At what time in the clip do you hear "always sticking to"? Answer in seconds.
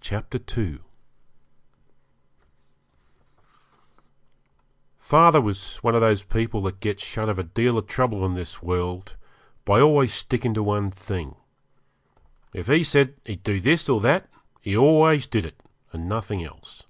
9.80-10.62